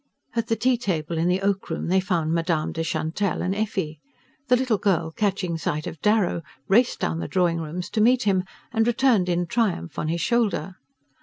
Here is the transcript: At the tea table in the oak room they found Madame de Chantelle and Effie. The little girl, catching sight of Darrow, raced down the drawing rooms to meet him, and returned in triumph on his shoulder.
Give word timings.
At 0.35 0.47
the 0.47 0.55
tea 0.55 0.77
table 0.79 1.15
in 1.19 1.27
the 1.27 1.41
oak 1.43 1.69
room 1.69 1.85
they 1.85 1.99
found 1.99 2.33
Madame 2.33 2.71
de 2.71 2.83
Chantelle 2.83 3.43
and 3.43 3.53
Effie. 3.53 3.99
The 4.47 4.55
little 4.55 4.79
girl, 4.79 5.11
catching 5.11 5.59
sight 5.59 5.85
of 5.85 6.01
Darrow, 6.01 6.41
raced 6.67 6.99
down 6.99 7.19
the 7.19 7.27
drawing 7.27 7.59
rooms 7.61 7.87
to 7.91 8.01
meet 8.01 8.23
him, 8.23 8.43
and 8.73 8.87
returned 8.87 9.29
in 9.29 9.45
triumph 9.45 9.99
on 9.99 10.07
his 10.07 10.19
shoulder. 10.19 10.77